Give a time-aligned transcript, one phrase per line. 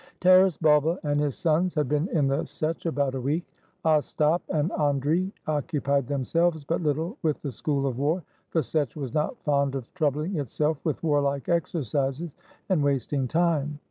[0.19, 3.45] Taras Bulba and his sons had been in the Setch about a week.
[3.85, 8.23] Ostap and Andrii occupied themselves but little with the school of war.
[8.51, 12.31] The Setch was not fond of troubling itself with warlike exercises,
[12.67, 13.79] and wasting time.